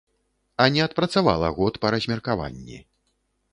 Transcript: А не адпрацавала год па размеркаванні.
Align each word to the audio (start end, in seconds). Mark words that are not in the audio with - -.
А 0.63 0.65
не 0.75 0.81
адпрацавала 0.85 1.53
год 1.59 1.79
па 1.85 1.93
размеркаванні. 1.97 2.83